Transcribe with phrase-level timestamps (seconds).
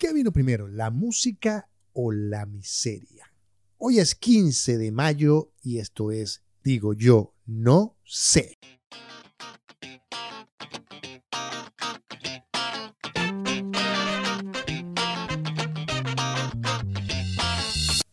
[0.00, 3.34] ¿Qué vino primero, la música o la miseria?
[3.78, 8.60] Hoy es 15 de mayo y esto es, digo yo, no sé.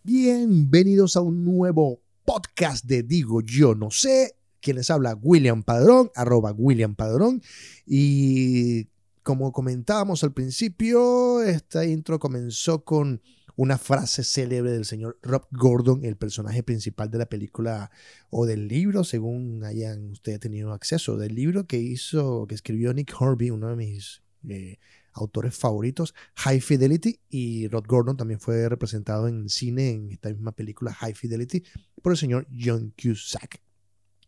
[0.02, 4.36] Bienvenidos a un nuevo podcast de Digo Yo No Sé.
[4.60, 7.44] Quien les habla, William Padrón, arroba William Padrón.
[7.86, 8.88] Y
[9.26, 13.24] como comentábamos al principio, esta intro comenzó con
[13.56, 17.90] una frase célebre del señor Rob Gordon, el personaje principal de la película
[18.30, 23.20] o del libro, según hayan ustedes tenido acceso, del libro que hizo, que escribió Nick
[23.20, 24.78] Horby, uno de mis eh,
[25.14, 30.52] autores favoritos, High Fidelity, y Rod Gordon también fue representado en cine en esta misma
[30.52, 31.64] película High Fidelity
[32.04, 33.60] por el señor John Cusack.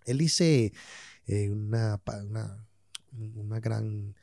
[0.05, 0.73] Él dice
[1.27, 2.67] eh, una, una,
[3.35, 4.15] una gran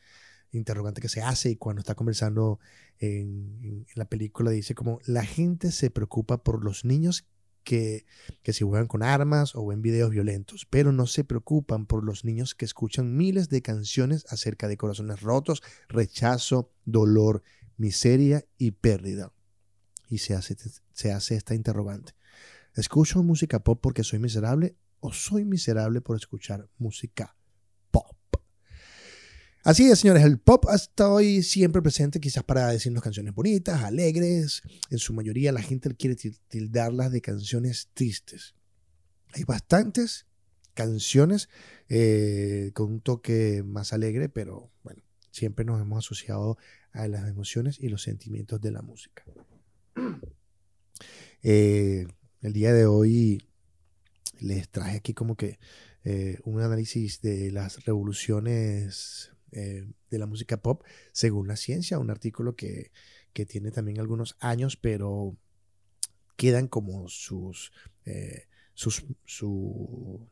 [0.58, 2.58] interrogante que se hace y cuando está conversando
[2.98, 7.26] en, la película dice como la gente se preocupa por los niños
[7.62, 8.04] que,
[8.42, 12.24] que se juegan con armas o ven videos violentos, pero no se preocupan por los
[12.24, 17.42] niños que escuchan miles de canciones acerca de corazones rotos, rechazo, dolor,
[17.78, 19.32] miseria y pérdida.
[20.10, 20.56] Y se hace,
[20.92, 22.12] se hace esta interrogante.
[22.74, 27.34] ¿Escucho música pop porque soy miserable o soy miserable por escuchar música
[29.64, 34.60] Así es, señores, el pop está hoy siempre presente quizás para decirnos canciones bonitas, alegres.
[34.90, 38.54] En su mayoría la gente quiere tildarlas de canciones tristes.
[39.32, 40.26] Hay bastantes
[40.74, 41.48] canciones
[41.88, 46.58] eh, con un toque más alegre, pero bueno, siempre nos hemos asociado
[46.92, 49.24] a las emociones y los sentimientos de la música.
[51.46, 52.06] Eh,
[52.40, 53.50] el día de hoy
[54.40, 55.58] les traje aquí como que
[56.02, 62.10] eh, un análisis de las revoluciones eh, de la música pop según la ciencia, un
[62.10, 62.90] artículo que,
[63.48, 65.36] tiene también algunos años, pero
[66.36, 67.72] quedan como sus,
[68.04, 70.28] eh, sus su,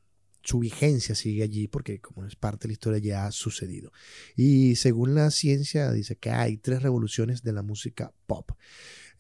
[0.55, 3.93] vigencia sigue allí porque como es parte de la historia ya ha sucedido.
[4.37, 8.51] Y según la ciencia dice que hay tres revoluciones de la música pop.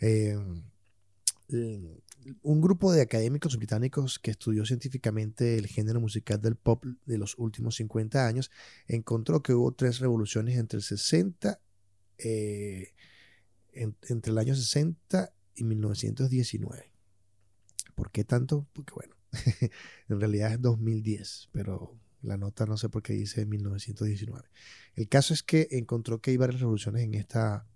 [0.00, 0.36] Eh,
[2.42, 7.38] un grupo de académicos británicos que estudió científicamente el género musical del pop de los
[7.38, 8.50] últimos 50 años
[8.86, 11.60] encontró que hubo tres revoluciones entre el 60,
[12.18, 12.92] eh,
[13.72, 16.92] entre el año 60 y 1919.
[17.94, 18.66] ¿Por qué tanto?
[18.72, 19.16] Porque bueno,
[20.08, 24.48] en realidad es 2010, pero la nota no sé por qué dice 1919.
[24.94, 27.66] El caso es que encontró que hay varias revoluciones en esta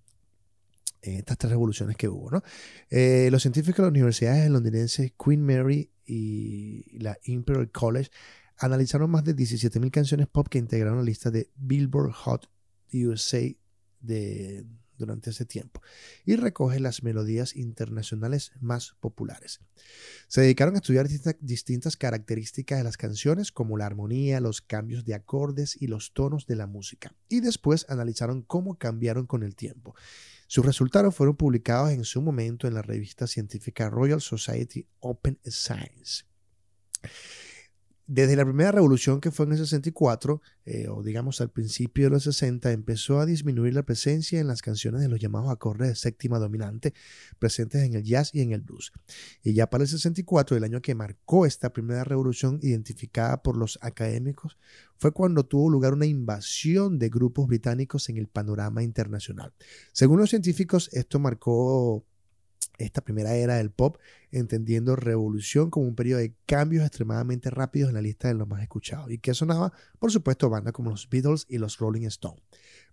[1.14, 2.30] estas tres revoluciones que hubo.
[2.30, 2.42] ¿no?
[2.90, 8.10] Eh, los científicos de las universidades londinenses Queen Mary y la Imperial College
[8.58, 12.50] analizaron más de 17.000 canciones pop que integraron la lista de Billboard Hot
[12.92, 13.42] USA
[14.00, 14.64] de,
[14.96, 15.82] durante ese tiempo
[16.24, 19.60] y recoge las melodías internacionales más populares.
[20.28, 21.08] Se dedicaron a estudiar
[21.40, 26.46] distintas características de las canciones como la armonía, los cambios de acordes y los tonos
[26.46, 29.94] de la música y después analizaron cómo cambiaron con el tiempo
[30.46, 36.24] sus resultados fueron publicados en su momento en la revista científica Royal Society Open Science.
[38.08, 42.10] Desde la primera revolución que fue en el 64, eh, o digamos al principio de
[42.10, 45.94] los 60, empezó a disminuir la presencia en las canciones de los llamados acordes de
[45.96, 46.94] séptima dominante,
[47.40, 48.92] presentes en el jazz y en el blues.
[49.42, 53.76] Y ya para el 64, el año que marcó esta primera revolución identificada por los
[53.82, 54.56] académicos,
[54.98, 59.52] fue cuando tuvo lugar una invasión de grupos británicos en el panorama internacional.
[59.92, 62.04] Según los científicos, esto marcó
[62.78, 63.98] esta primera era del pop,
[64.30, 68.62] entendiendo revolución como un periodo de cambios extremadamente rápidos en la lista de los más
[68.62, 69.10] escuchados.
[69.10, 69.72] ¿Y que sonaba?
[69.98, 72.42] Por supuesto, bandas como los Beatles y los Rolling Stones.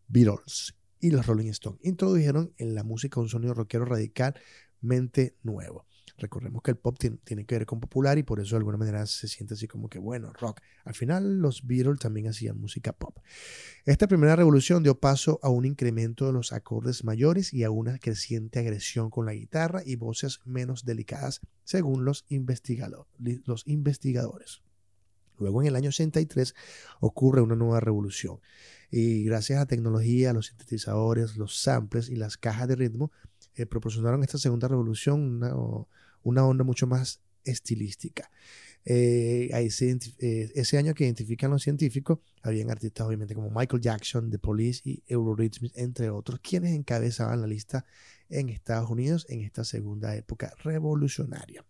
[0.07, 5.85] Beatles y los Rolling Stones introdujeron en la música un sonido rockero radicalmente nuevo.
[6.17, 9.05] Recordemos que el pop tiene, que ver con popular y por eso de alguna manera
[9.07, 10.61] se siente así como que, bueno, rock.
[10.85, 13.17] Al final los Beatles también hacían música pop.
[13.85, 17.97] Esta primera revolución dio paso a un incremento de los acordes mayores y a una
[17.97, 22.25] creciente agresión con la guitarra y voces menos delicadas, según los,
[23.45, 24.61] los investigadores.
[25.39, 26.53] Luego en el año 63
[26.99, 28.39] ocurre una nueva revolución
[28.91, 33.11] y gracias a tecnología, los sintetizadores, los samples y las cajas de ritmo
[33.55, 35.53] eh, proporcionaron esta segunda revolución una,
[36.23, 38.29] una onda mucho más estilística.
[38.85, 44.39] Eh, eh, ese año que identifican los científicos, habían artistas obviamente como Michael Jackson, The
[44.39, 47.85] Police y Eurythmics, entre otros, quienes encabezaban la lista
[48.29, 51.63] en Estados Unidos en esta segunda época revolucionaria.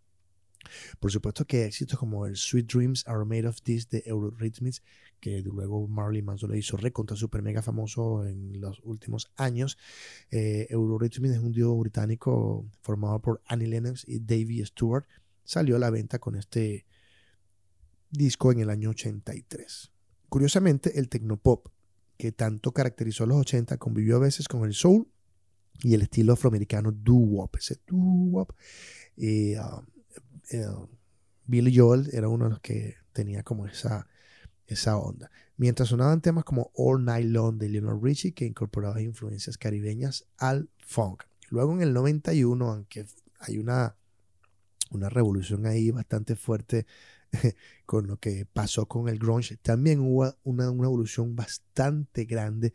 [1.00, 4.81] Por supuesto que éxitos como el Sweet Dreams Are Made of This de Eurythmics,
[5.23, 9.77] que luego Marley Manson le hizo recontra super mega famoso en los últimos años.
[10.31, 15.05] Eh, Eurythmics es un dúo británico formado por Annie Lennox y Davey Stewart.
[15.45, 16.85] Salió a la venta con este
[18.11, 19.93] disco en el año 83.
[20.27, 21.69] Curiosamente, el tecnopop,
[22.17, 25.07] que tanto caracterizó a los 80, convivió a veces con el soul
[25.83, 27.55] y el estilo afroamericano doo-wop.
[27.55, 28.51] Ese doo-wop.
[29.15, 29.85] Y, um,
[30.51, 30.65] eh,
[31.45, 34.05] Billy Joel era uno de los que tenía como esa,
[34.68, 35.31] esa onda.
[35.57, 40.69] Mientras sonaban temas como All Night Long de Lionel Richie, que incorporaba influencias caribeñas al
[40.80, 41.24] funk.
[41.50, 43.06] Luego en el 91, aunque
[43.39, 43.95] hay una,
[44.89, 46.86] una revolución ahí bastante fuerte
[47.86, 52.74] con lo que pasó con el grunge, también hubo una, una evolución bastante grande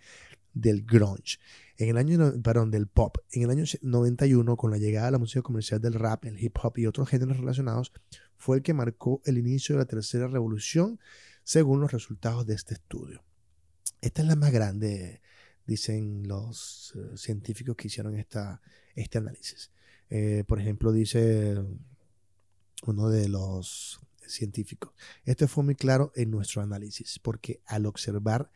[0.54, 1.38] del grunge.
[1.76, 3.18] En el año, perdón, del pop.
[3.30, 6.56] En el año 91, con la llegada de la música comercial del rap, el hip
[6.62, 7.92] hop y otros géneros relacionados,
[8.36, 10.98] fue el que marcó el inicio de la tercera revolución,
[11.48, 13.24] según los resultados de este estudio.
[14.02, 15.22] Esta es la más grande,
[15.66, 18.60] dicen los eh, científicos que hicieron esta,
[18.94, 19.70] este análisis.
[20.10, 21.56] Eh, por ejemplo, dice
[22.84, 24.92] uno de los científicos,
[25.24, 28.50] esto fue muy claro en nuestro análisis, porque al observar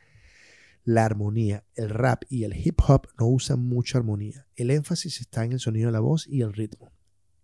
[0.85, 1.65] la armonía.
[1.75, 4.47] El rap y el hip hop no usan mucha armonía.
[4.55, 6.93] El énfasis está en el sonido de la voz y el ritmo.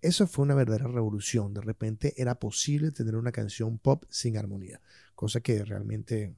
[0.02, 1.54] Eso fue una verdadera revolución.
[1.54, 4.80] De repente era posible tener una canción pop sin armonía,
[5.18, 6.36] cosa que realmente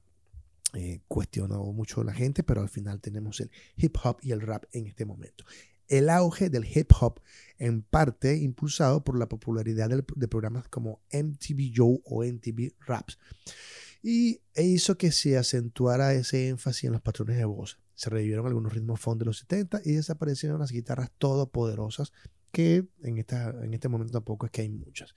[0.73, 4.63] eh, cuestionó mucho la gente, pero al final tenemos el hip hop y el rap
[4.71, 5.45] en este momento.
[5.87, 7.21] El auge del hip hop,
[7.59, 13.19] en parte impulsado por la popularidad de programas como MTV Joe o MTV Raps
[14.01, 17.79] y e hizo que se acentuara ese énfasis en los patrones de voz.
[17.93, 22.13] Se revivieron algunos ritmos funk de los 70 y desaparecieron las guitarras todopoderosas
[22.51, 25.13] que en, esta, en este momento tampoco es que hay muchas.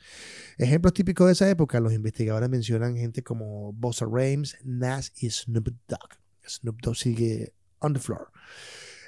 [0.58, 5.68] Ejemplos típicos de esa época, los investigadores mencionan gente como Bossa Rhymes, Nas y Snoop
[5.88, 6.18] Dogg.
[6.46, 8.30] Snoop Dogg sigue on the floor.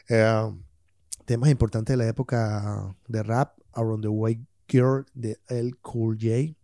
[0.09, 0.53] Eh,
[1.25, 6.57] temas importantes de la época de rap, Around the White Girl de El Cool J,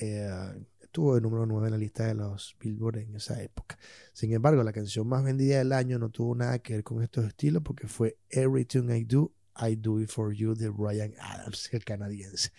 [0.00, 3.78] eh, estuvo de número 9 en la lista de los Billboard en esa época.
[4.12, 7.26] Sin embargo, la canción más vendida del año no tuvo nada que ver con estos
[7.26, 11.84] estilos porque fue Everything I Do, I Do It For You de Brian Adams, el
[11.84, 12.52] canadiense.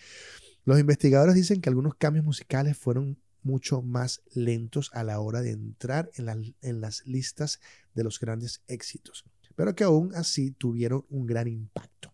[0.64, 5.50] Los investigadores dicen que algunos cambios musicales fueron mucho más lentos a la hora de
[5.50, 7.60] entrar en, en las listas
[7.94, 9.24] de los grandes éxitos,
[9.56, 12.12] pero que aún así tuvieron un gran impacto.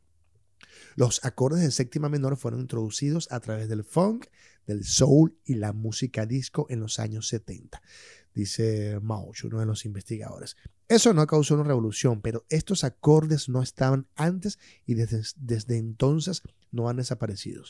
[0.95, 4.27] Los acordes de séptima menor fueron introducidos a través del funk,
[4.67, 7.83] del soul y la música disco en los años 70,
[8.37, 10.57] dice Mauch, uno de los investigadores.
[10.89, 16.43] Eso no causó una revolución, pero estos acordes no estaban antes y desde, desde entonces
[16.71, 17.65] no han desaparecido.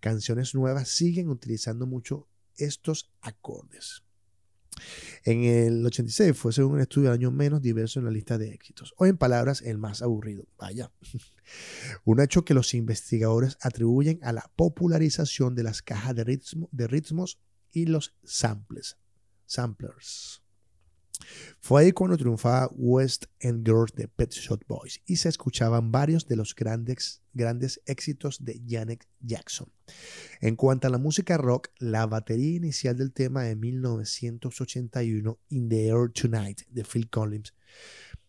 [0.00, 4.02] Canciones nuevas siguen utilizando mucho estos acordes.
[5.24, 8.52] En el 86 fue, según un estudio, de año menos diverso en la lista de
[8.52, 10.46] éxitos, o en palabras, el más aburrido.
[10.58, 10.90] Vaya.
[12.04, 16.86] Un hecho que los investigadores atribuyen a la popularización de las cajas de, ritmo, de
[16.86, 17.38] ritmos
[17.72, 18.96] y los samples,
[19.50, 20.42] samplers.
[21.60, 26.26] Fue ahí cuando triunfaba West End Girls de Pet Shop Boys y se escuchaban varios
[26.26, 29.70] de los grandes, grandes éxitos de Janet Jackson.
[30.40, 35.88] En cuanto a la música rock, la batería inicial del tema de 1981, In the
[35.88, 37.54] Air Tonight, de Phil Collins,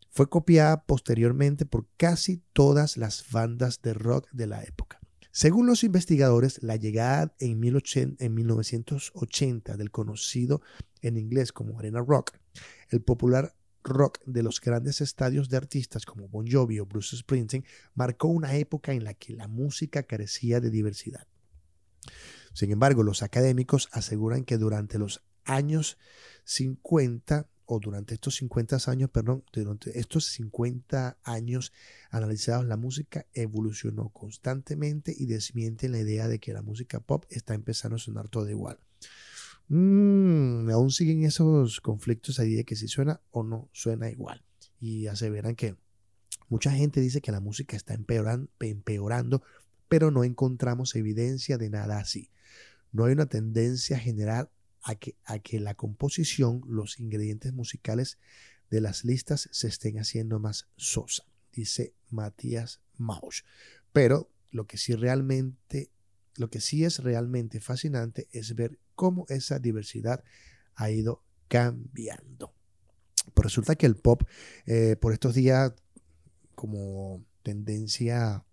[0.09, 4.99] fue copiada posteriormente por casi todas las bandas de rock de la época.
[5.33, 10.61] Según los investigadores, la llegada en, en 1980 del conocido
[11.01, 12.37] en inglés como Arena Rock,
[12.89, 17.65] el popular rock de los grandes estadios de artistas como Bon Jovi o Bruce Springsteen,
[17.95, 21.27] marcó una época en la que la música carecía de diversidad.
[22.53, 25.97] Sin embargo, los académicos aseguran que durante los años
[26.43, 31.71] 50 o durante estos 50 años, perdón, durante estos 50 años
[32.09, 37.53] analizados, la música evolucionó constantemente y desmiente la idea de que la música pop está
[37.53, 38.79] empezando a sonar todo igual.
[39.73, 44.43] Mm, aún siguen esos conflictos ahí de que si suena o no suena igual.
[44.81, 45.77] Y aseveran que
[46.49, 49.43] mucha gente dice que la música está empeorando,
[49.87, 52.31] pero no encontramos evidencia de nada así.
[52.91, 54.49] No hay una tendencia general
[54.83, 58.17] a que, a que la composición, los ingredientes musicales
[58.69, 61.23] de las listas se estén haciendo más sosa,
[61.53, 63.43] dice Matías Mausch.
[63.93, 65.91] Pero lo que sí realmente,
[66.35, 70.23] lo que sí es realmente fascinante es ver cómo esa diversidad
[70.75, 72.53] ha ido cambiando.
[73.33, 74.21] Pues resulta que el pop
[74.67, 75.73] eh, por estos días
[76.53, 78.45] como tendencia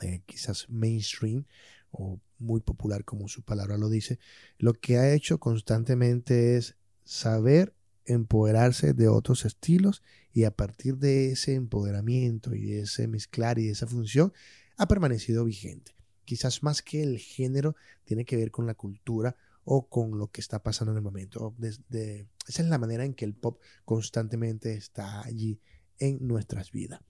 [0.00, 1.44] eh, quizás mainstream
[1.92, 4.18] o muy popular, como su palabra lo dice,
[4.58, 6.74] lo que ha hecho constantemente es
[7.04, 7.72] saber
[8.06, 13.66] empoderarse de otros estilos y a partir de ese empoderamiento y de ese mezclar y
[13.66, 14.32] de esa función
[14.76, 15.94] ha permanecido vigente.
[16.24, 20.40] Quizás más que el género tiene que ver con la cultura o con lo que
[20.40, 21.54] está pasando en el momento.
[21.58, 25.60] Desde, esa es la manera en que el pop constantemente está allí
[25.98, 27.00] en nuestras vidas.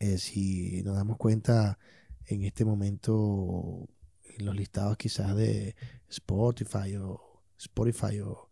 [0.00, 1.78] Eh, si nos damos cuenta
[2.26, 3.88] en este momento
[4.24, 5.76] en los listados quizás de
[6.08, 8.48] Spotify o Spotify o,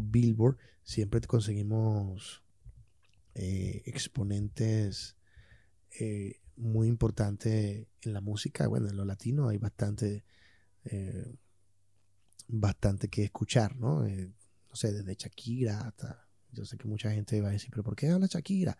[0.00, 2.42] Billboard, siempre conseguimos
[3.34, 5.18] eh, exponentes
[6.00, 8.66] eh, muy importantes en la música.
[8.68, 10.24] Bueno, en lo latino hay bastante
[12.52, 14.06] bastante que escuchar, ¿no?
[14.06, 14.30] Eh,
[14.68, 16.28] no sé, desde Shakira hasta...
[16.54, 18.76] Yo sé que mucha gente va a decir, pero ¿por qué habla Shakira?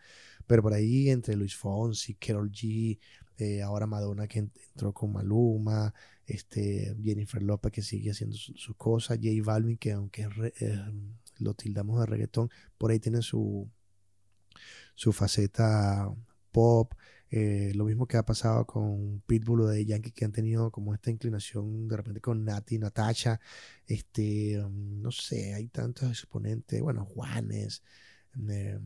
[0.46, 2.98] Pero por ahí entre Luis Fonsi, Carol G,
[3.38, 5.94] eh, ahora Madonna que entró con Maluma,
[6.26, 10.28] este, Jennifer Lopez que sigue haciendo sus cosas, J Balvin que aunque
[10.60, 10.82] eh,
[11.38, 13.70] lo tildamos de reggaetón, por ahí tiene su,
[14.94, 16.14] su faceta
[16.50, 16.92] pop,
[17.34, 20.92] eh, lo mismo que ha pasado con Pitbull o de Yankee, que han tenido como
[20.92, 23.40] esta inclinación de repente con Nati, Natasha,
[23.86, 27.82] este, um, no sé, hay tantos exponentes, bueno, Juanes,
[28.50, 28.78] eh,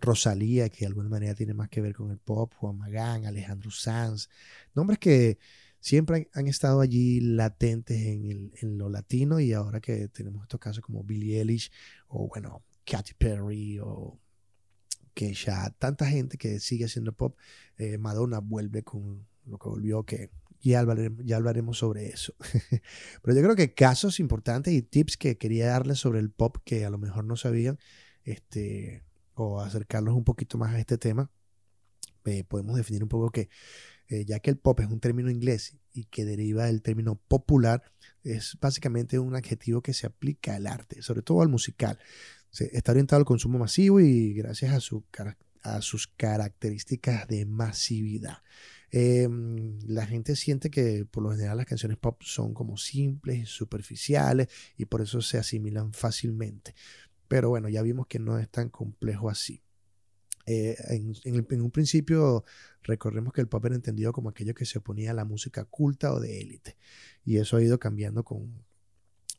[0.00, 3.70] Rosalía, que de alguna manera tiene más que ver con el pop, Juan Magán, Alejandro
[3.70, 4.28] Sanz,
[4.74, 5.38] nombres que
[5.78, 10.82] siempre han, estado allí latentes en, en, lo latino y ahora que tenemos estos casos
[10.82, 11.70] como Billie Eilish
[12.08, 14.18] o bueno, Katy Perry o
[15.18, 17.36] que ya tanta gente que sigue haciendo pop,
[17.76, 22.36] eh, Madonna vuelve con lo que volvió, que ya hablaremos, ya hablaremos sobre eso.
[23.22, 26.84] Pero yo creo que casos importantes y tips que quería darles sobre el pop que
[26.84, 27.80] a lo mejor no sabían,
[28.22, 29.02] este,
[29.34, 31.32] o acercarlos un poquito más a este tema,
[32.24, 33.48] eh, podemos definir un poco que
[34.10, 37.82] eh, ya que el pop es un término inglés y que deriva del término popular,
[38.22, 41.98] es básicamente un adjetivo que se aplica al arte, sobre todo al musical
[42.52, 45.04] está orientado al consumo masivo y gracias a, su,
[45.62, 48.38] a sus características de masividad.
[48.90, 54.48] Em, la gente siente que por lo general las canciones pop son como simples, superficiales
[54.76, 56.74] y por eso se asimilan fácilmente.
[57.28, 59.62] Pero bueno, ya vimos que no es tan complejo así.
[60.46, 62.42] Eh, en, un principio
[62.82, 66.12] recordemos que el pop era entendido como aquello que se oponía a la música culta
[66.14, 66.78] o de élite.
[67.24, 68.64] Y eso ha ido cambiando con,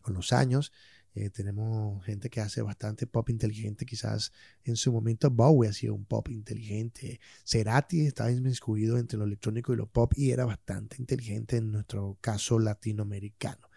[0.02, 0.72] con los años.
[1.16, 4.32] Eh, tenemos gente que hace bastante pop inteligente, quizás
[4.64, 7.20] en su momento Bowie hacía un pop inteligente.
[7.44, 12.18] Cerati estaba inmiscuido entre lo electrónico y lo pop y era bastante inteligente en nuestro
[12.22, 13.70] caso latinoamericano.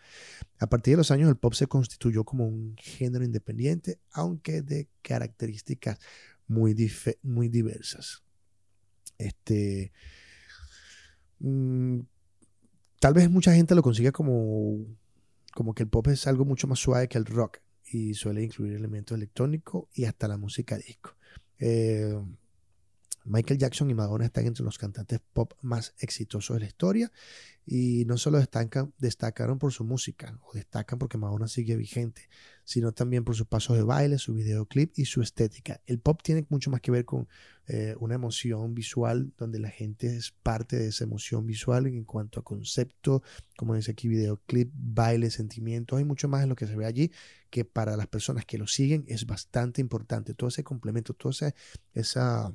[0.59, 4.89] A partir de los años el pop se constituyó como un género independiente, aunque de
[5.01, 5.99] características
[6.47, 6.77] muy,
[7.23, 8.23] muy diversas.
[9.19, 9.93] Este,
[11.39, 12.01] mm,
[12.99, 14.77] tal vez mucha gente lo consiga como
[15.55, 18.75] como que el pop es algo mucho más suave que el rock y suele incluir
[18.75, 21.15] elementos electrónicos y hasta la música disco.
[21.59, 22.19] Eh,
[23.25, 27.13] Michael Jackson y Madonna están entre los cantantes pop más exitosos de la historia
[27.65, 32.29] y no solo destacan, destacaron por su música o destacan porque Madonna sigue vigente,
[32.65, 35.81] sino también por sus pasos de baile, su videoclip y su estética.
[35.87, 37.29] El pop tiene mucho más que ver con
[37.67, 42.41] eh, una emoción visual donde la gente es parte de esa emoción visual en cuanto
[42.41, 43.23] a concepto,
[43.57, 45.99] como dice aquí, videoclip, baile, sentimientos.
[45.99, 47.13] Hay mucho más en lo que se ve allí
[47.51, 50.35] que para las personas que lo siguen es bastante importante.
[50.35, 51.55] Todo ese complemento, toda
[51.93, 52.55] esa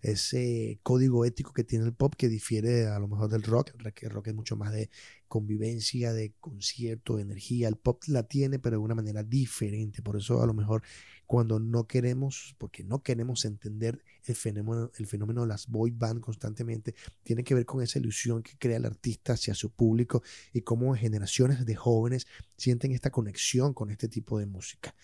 [0.00, 3.72] ese código ético que tiene el pop que difiere a lo mejor del rock.
[4.00, 4.90] El rock es mucho más de
[5.26, 7.68] convivencia, de concierto, de energía.
[7.68, 10.02] El pop la tiene, pero de una manera diferente.
[10.02, 10.82] Por eso a lo mejor
[11.26, 16.20] cuando no queremos, porque no queremos entender el fenómeno, el fenómeno de las boy band
[16.20, 20.22] constantemente, tiene que ver con esa ilusión que crea el artista hacia su público
[20.54, 24.94] y cómo generaciones de jóvenes sienten esta conexión con este tipo de música.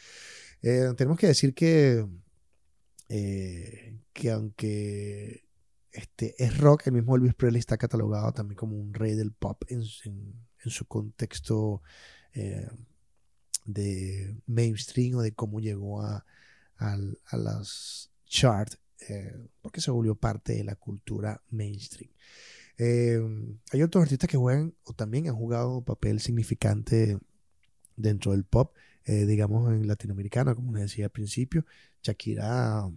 [0.62, 2.06] Eh, tenemos que decir que
[3.08, 5.44] eh, que aunque
[5.92, 9.62] este, es rock, el mismo Elvis Presley está catalogado también como un rey del pop
[9.68, 11.82] en, su contexto
[12.32, 12.68] eh,
[13.66, 16.24] de mainstream o de cómo llegó a,
[16.78, 16.96] a,
[17.36, 22.10] las charts, eh, porque se volvió parte de la cultura mainstream.
[22.78, 27.18] hay otros artistas que juegan o también han jugado un papel significante
[27.96, 28.74] dentro del pop,
[29.06, 31.64] digamos en latinoamericano, como les decía al principio.
[32.02, 32.90] Shakira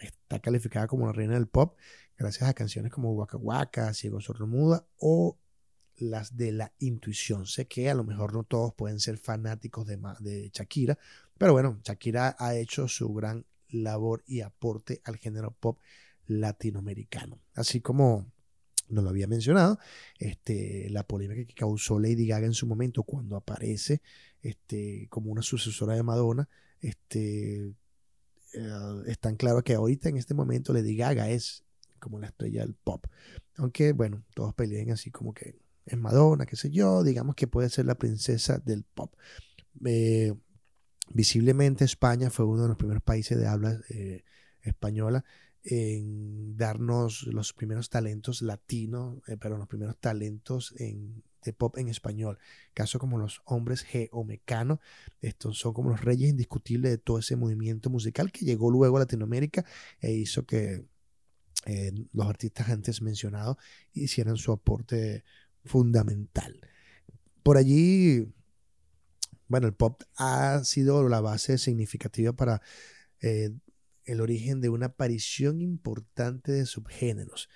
[0.00, 1.76] está calificada como la reina del pop
[2.22, 5.38] gracias a canciones como Waka Waka, Ciego Sordo Muda o
[5.96, 7.46] las de la intuición.
[7.46, 10.98] Sé que a lo mejor no todos pueden ser fanáticos de, de Shakira,
[11.36, 15.78] pero bueno, Shakira ha hecho su gran labor y aporte al género pop
[16.26, 17.40] latinoamericano.
[17.54, 18.26] Así como
[18.88, 19.78] no lo había mencionado,
[20.18, 24.02] este, la polémica que causó Lady Gaga en su momento cuando aparece
[24.42, 26.48] este, como una sucesora de Madonna,
[26.80, 27.72] este,
[28.54, 31.64] eh, es tan claro que ahorita en este momento Lady Gaga es
[31.98, 33.06] como la estrella del pop.
[33.56, 37.70] Aunque, bueno, todos peleen así como que es Madonna, qué sé yo, digamos que puede
[37.70, 39.14] ser la princesa del pop.
[39.84, 40.34] Eh,
[41.10, 44.24] visiblemente España fue uno de los primeros países de habla eh,
[44.62, 45.24] española
[45.64, 51.88] en darnos los primeros talentos latinos, eh, pero los primeros talentos en, de pop en
[51.88, 52.38] español.
[52.74, 54.80] Casos como los hombres G o Mecano,
[55.20, 59.00] estos son como los reyes indiscutibles de todo ese movimiento musical que llegó luego a
[59.00, 59.64] Latinoamérica
[60.00, 60.84] e hizo que
[61.66, 63.56] eh, los artistas antes mencionados
[63.92, 65.24] hicieran su aporte
[65.64, 66.60] fundamental.
[67.44, 68.32] Por allí,
[69.46, 72.62] bueno, el pop ha sido la base significativa para
[73.20, 73.50] eh,
[74.04, 77.48] el origen de una aparición importante de subgéneros.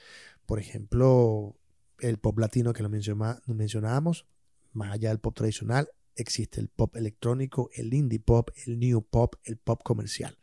[0.46, 1.56] Por ejemplo,
[1.98, 4.26] el pop latino que lo mencionábamos,
[4.72, 9.36] más allá del pop tradicional, existe el pop electrónico, el indie pop, el new pop,
[9.44, 10.38] el pop comercial.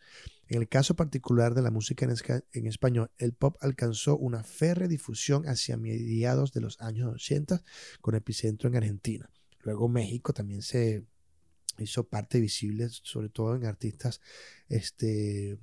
[0.48, 5.48] En el caso particular de la música en, español, el pop alcanzó una férrea difusión
[5.48, 7.64] hacia mediados de los años 80
[8.02, 9.32] con epicentro en Argentina.
[9.62, 11.06] Luego México también se
[11.80, 14.22] hizo parte visible, sobre todo en artistas
[14.68, 15.58] este,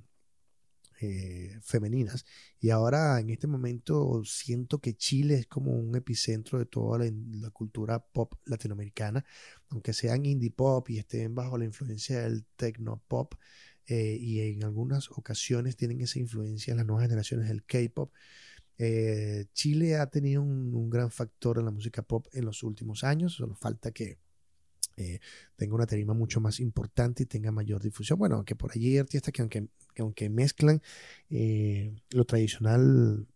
[1.01, 2.25] eh, femeninas.
[2.59, 7.49] Y ahora en este momento siento que Chile es como un epicentro de toda la,
[7.51, 9.25] cultura pop latinoamericana,
[9.69, 13.33] aunque sean indie pop y estén bajo la influencia del techno pop.
[13.87, 18.13] Eh, y en algunas ocasiones tienen esa influencia en las nuevas generaciones del K-pop.
[18.77, 23.33] Eh, Chile ha tenido un, gran factor en la música pop en los últimos años,
[23.33, 24.19] solo falta que,
[25.55, 28.19] tenga una tarima mucho más importante y tenga mayor difusión.
[28.19, 29.67] Bueno, que por allí hay artistas que aunque
[29.99, 30.81] aunque mezclan
[31.29, 33.27] eh, lo tradicional,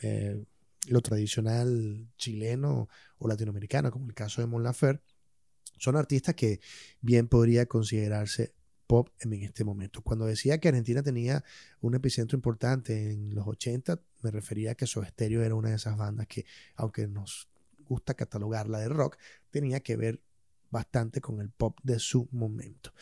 [0.00, 0.44] eh,
[0.88, 5.04] lo tradicional chileno o latinoamericano, como el caso de Mon Laferte,
[5.78, 6.60] son artistas que
[7.00, 8.54] bien podría considerarse
[8.86, 10.02] pop en este momento.
[10.02, 11.44] Cuando decía que Argentina tenía
[11.80, 15.96] un epicentro importante en los 80, me refería a que Soda era una de esas
[15.96, 16.44] bandas que,
[16.76, 17.48] aunque nos
[17.84, 19.16] gusta catalogarla de rock,
[19.50, 20.20] tenía que ver
[20.72, 22.92] bastante con el pop de su momento.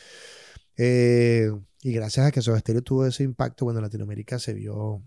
[0.77, 1.49] Eh,
[1.81, 5.01] y gracias a que Soda Stereo tuvo ese impacto, bueno, Latinoamérica se vio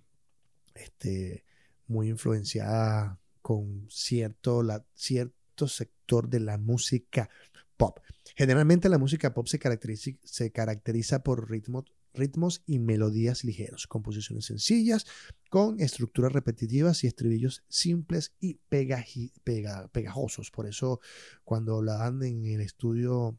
[0.75, 1.45] este,
[1.87, 7.29] muy influenciada con cierto, la, cierto sector de la música
[7.77, 8.01] pop.
[8.35, 14.47] Generalmente la música pop se caracteriza, se caracteriza por ritmos, ritmos y melodías ligeros, composiciones
[14.47, 15.07] sencillas,
[15.51, 20.51] con estructuras repetitivas y estribillos simples y pegajosos.
[20.51, 21.01] Por eso
[21.45, 23.39] cuando hablaban en el estudio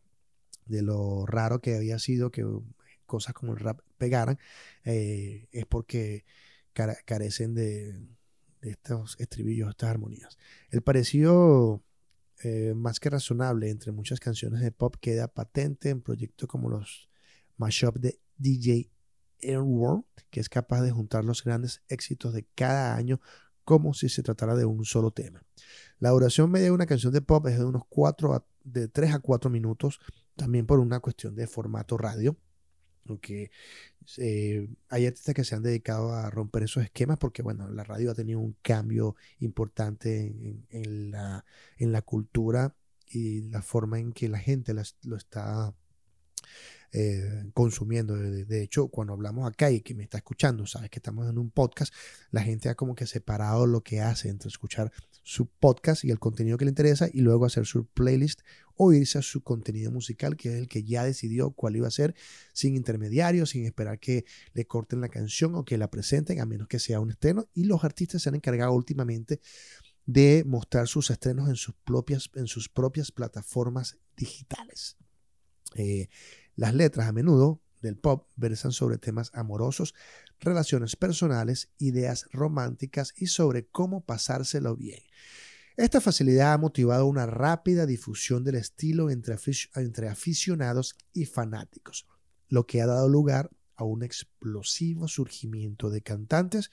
[0.65, 2.45] de lo raro que había sido que
[3.05, 4.39] cosas como el rap pegaran,
[4.83, 6.25] eh, es porque
[6.73, 7.99] carecen de,
[8.61, 10.37] estos estribillos, estas armonías.
[10.71, 11.83] El parecido
[12.43, 17.09] eh, más que razonable entre muchas canciones de pop queda patente en proyectos como los
[17.57, 18.91] mashup de DJ
[19.41, 23.19] Airworld, que es capaz de juntar los grandes éxitos de cada año
[23.63, 25.43] como si se tratara de un solo tema.
[25.99, 29.19] La duración media de una canción de pop es de unos 4 de 3 a
[29.19, 29.99] 4 minutos
[30.35, 32.37] también por una cuestión de formato radio,
[33.07, 33.51] aunque
[34.17, 38.11] eh, hay artistas que se han dedicado a romper esos esquemas porque, bueno, la radio
[38.11, 40.35] ha tenido un cambio importante
[40.69, 41.45] en, la,
[41.77, 42.75] en la, cultura
[43.07, 45.73] y la forma en que la gente lo está
[46.91, 48.15] eh, consumiendo.
[48.15, 51.51] De, hecho, cuando hablamos acá y que me está escuchando, sabes que estamos en un
[51.51, 51.93] podcast,
[52.31, 54.91] la gente ha como que separado lo que hace entre escuchar
[55.23, 58.41] su podcast y el contenido que le interesa y luego hacer su playlist
[58.75, 61.91] o irse a su contenido musical, que es el que ya decidió cuál iba a
[61.91, 62.13] ser,
[62.53, 66.67] sin intermediarios, sin esperar que le corten la canción o que la presenten, a menos
[66.67, 67.47] que sea un estreno.
[67.53, 69.39] Y los artistas se han encargado últimamente
[70.05, 74.97] de mostrar sus estrenos en sus propias, en sus propias plataformas digitales.
[75.75, 76.09] Eh,
[76.55, 79.93] las letras a menudo del pop versan sobre temas amorosos,
[80.39, 85.01] relaciones personales, ideas románticas y sobre cómo pasárselo bien.
[85.77, 92.07] Esta facilidad ha motivado una rápida difusión del estilo entre, aficionados y fanáticos,
[92.47, 96.71] lo que ha dado lugar a un explosivo surgimiento de cantantes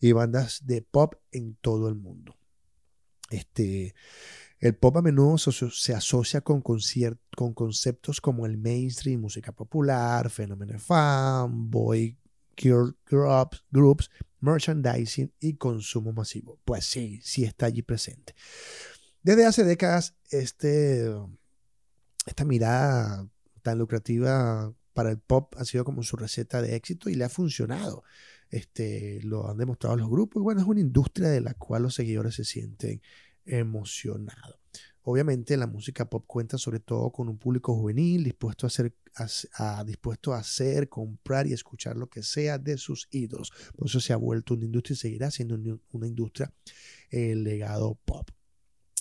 [0.00, 2.36] y bandas de pop en todo el mundo.
[3.30, 3.94] Este,
[4.60, 10.78] el pop a menudo se asocia con, con conceptos como el mainstream, música popular, fenómeno
[10.78, 12.16] fan, boy
[12.62, 16.58] groups, groups, merchandising y consumo masivo.
[16.64, 18.34] Pues sí, sí está allí presente.
[19.22, 21.10] Desde hace décadas, este,
[22.26, 23.26] esta mirada
[23.62, 27.28] tan lucrativa para el pop ha sido como su receta de éxito y le ha
[27.30, 28.04] funcionado.
[28.50, 30.42] este, lo han demostrado los grupos.
[30.42, 33.00] Bueno, es una industria de la cual los seguidores se sienten
[33.44, 34.60] emocionados.
[35.02, 38.94] Obviamente la música pop cuenta sobre todo con un público juvenil dispuesto a hacer,
[39.54, 43.50] a, dispuesto a hacer, comprar y escuchar lo que sea de sus ídolos.
[43.76, 45.58] Por eso se ha vuelto una industria y seguirá siendo
[45.92, 46.52] una industria
[47.08, 48.30] el legado pop.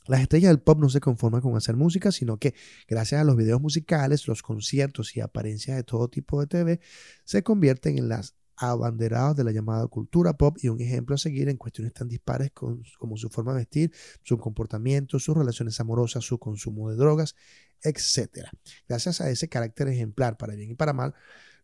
[0.08, 2.56] Las estrellas del pop no se conforman con hacer música, sino que
[2.88, 6.80] gracias a los videos musicales, los conciertos y apariencias de todo tipo de TV,
[7.26, 11.48] se convierten en las abanderados de la llamada cultura pop y un ejemplo a seguir
[11.48, 16.38] en cuestiones tan dispares como su forma de vestir, su comportamiento, sus relaciones amorosas, su
[16.40, 17.36] consumo de drogas,
[17.82, 18.48] etc.
[18.88, 21.14] Gracias a ese carácter ejemplar, para bien y para mal,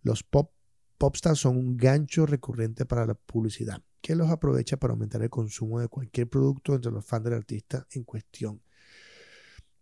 [0.02, 0.52] los pop
[0.98, 5.82] popstars son un gancho recurrente para la publicidad, que los aprovecha para aumentar el consumo
[5.82, 8.62] de cualquier producto entre los fans del artista en cuestión.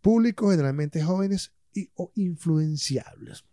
[0.02, 3.46] Públicos generalmente jóvenes y o influenciables.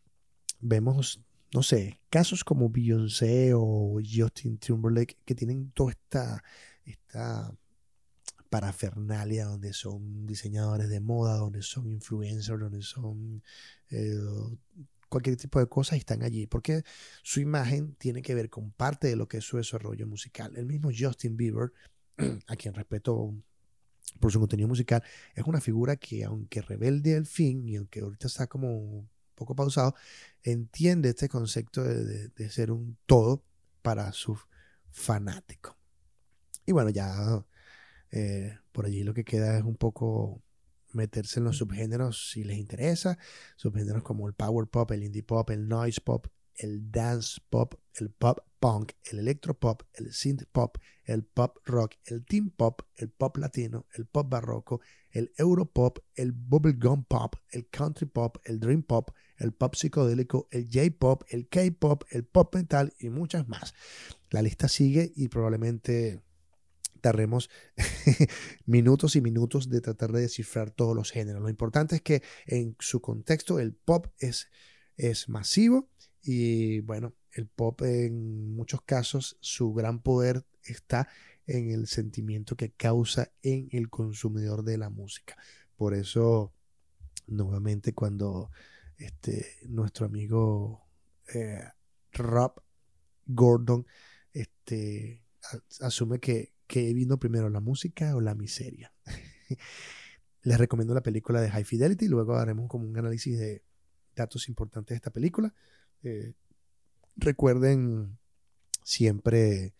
[0.60, 6.44] Vemos no sé, casos como Beyoncé o Justin Timberlake que tienen toda esta,
[6.84, 7.52] esta
[8.50, 13.42] parafernalia donde son diseñadores de moda, donde son influencers, donde son
[13.90, 14.18] eh,
[15.08, 16.82] cualquier tipo de cosas y están allí, porque
[17.22, 20.56] su imagen tiene que ver con parte de lo que es su desarrollo musical.
[20.56, 21.72] El mismo Justin Bieber,
[22.46, 23.34] a quien respeto
[24.18, 25.02] por su contenido musical,
[25.34, 29.08] es una figura que aunque rebelde al fin y aunque ahorita está como
[29.40, 29.94] poco pausado,
[30.42, 33.42] entiende este concepto de, ser un todo
[33.82, 34.38] para su
[34.90, 35.78] fanático.
[36.66, 37.42] Y bueno, ya
[38.10, 40.42] eh, por allí lo que queda es un poco
[40.92, 43.18] meterse en los subgéneros si les interesa,
[43.56, 48.10] subgéneros como el power pop, el indie pop, el noise pop, el dance pop, el
[48.10, 53.08] pop punk, el electro pop, el synth pop, el pop rock, el teen pop, el
[53.08, 58.82] pop latino, el pop barroco, el europop, el bubblegum pop, el country pop, el dream
[58.82, 63.74] pop, el pop psicodélico, el J-pop, el K-pop, el pop metal y muchas más.
[64.30, 66.20] La lista sigue y probablemente
[67.00, 67.48] tardemos
[68.66, 71.42] minutos y minutos de tratar de descifrar todos los géneros.
[71.42, 74.48] Lo importante es que en su contexto el pop es,
[74.96, 75.88] es masivo
[76.22, 81.08] y bueno, el pop en muchos casos su gran poder está
[81.46, 85.36] en el sentimiento que causa en el consumidor de la música.
[85.76, 86.52] Por eso,
[87.26, 88.50] nuevamente, cuando
[88.98, 90.86] este, nuestro amigo
[91.34, 91.64] eh,
[92.12, 92.62] Rob
[93.26, 93.86] Gordon
[94.32, 95.24] este,
[95.80, 98.92] asume que, que vino primero la música o la miseria.
[100.42, 103.62] Les recomiendo la película de High Fidelity, luego haremos como un análisis de
[104.14, 105.54] datos importantes de esta película.
[106.02, 106.34] Eh,
[107.16, 108.18] recuerden
[108.84, 109.74] siempre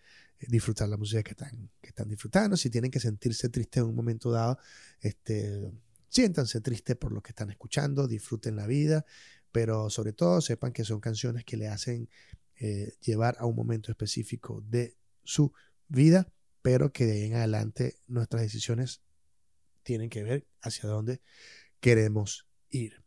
[0.48, 2.56] disfrutar la música que están, que están disfrutando.
[2.56, 4.58] Si tienen que sentirse tristes en un momento dado,
[5.00, 5.70] este,
[6.08, 9.04] siéntanse tristes por lo que están escuchando, disfruten la vida,
[9.52, 12.08] pero sobre todo sepan que son canciones que le hacen
[12.56, 15.52] eh, llevar a un momento específico de su
[15.88, 19.02] vida, pero que de ahí en adelante nuestras decisiones
[19.82, 21.20] tienen que ver hacia dónde
[21.80, 23.02] queremos ir.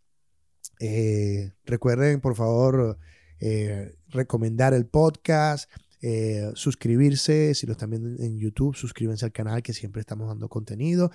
[0.79, 2.97] Eh, recuerden, por favor,
[3.45, 5.69] eh, recomendar el podcast,
[6.01, 10.47] eh, suscribirse, si lo están viendo en YouTube, suscríbanse al canal que siempre estamos dando
[10.47, 11.11] contenido.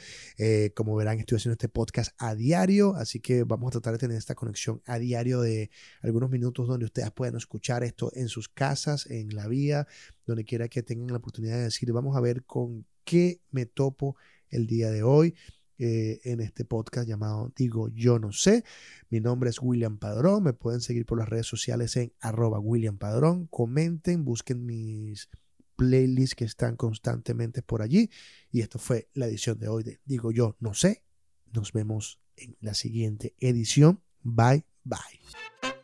[0.75, 4.19] como verán, estoy haciendo este podcast a diario, así que vamos a tratar de tener
[4.19, 5.71] esta conexión a diario de
[6.03, 9.87] algunos minutos donde ustedes puedan escuchar esto en sus casas, en la vía,
[10.27, 14.17] donde quiera que tengan la oportunidad de decir, vamos a ver con qué me topo
[14.51, 15.35] el día de hoy.
[15.81, 18.64] Eh, en este podcast llamado Digo Yo No Sé.
[19.11, 20.43] Mi nombre es William Padrón.
[20.43, 23.47] Me pueden seguir por las redes sociales en arroba William Padrón.
[23.47, 25.29] Comenten, busquen mis
[25.77, 28.11] playlists que están constantemente por allí.
[28.51, 31.05] Y esto fue la edición de hoy de Digo Yo No Sé.
[31.53, 34.03] Nos vemos en la siguiente edición.
[34.23, 35.78] Bye, bye.